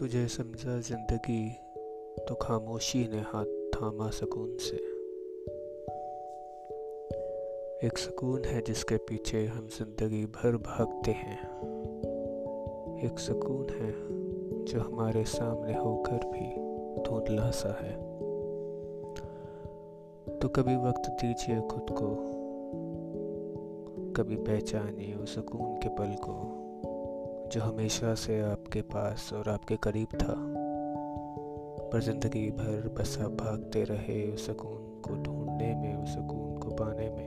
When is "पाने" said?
36.70-37.08